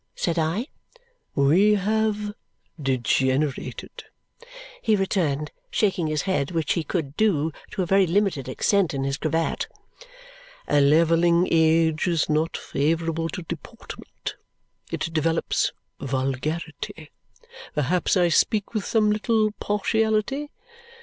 [0.15, 0.65] said I.
[1.35, 2.33] "We have
[2.81, 4.05] degenerated,"
[4.81, 9.03] he returned, shaking his head, which he could do to a very limited extent in
[9.03, 9.67] his cravat.
[10.67, 14.37] "A levelling age is not favourable to deportment.
[14.91, 17.11] It develops vulgarity.
[17.75, 20.49] Perhaps I speak with some little partiality.